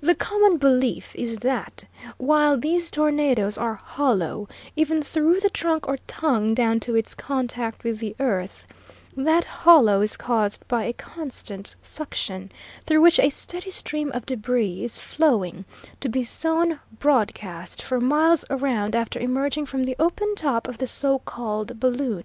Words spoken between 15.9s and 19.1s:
to be sown broadcast for miles around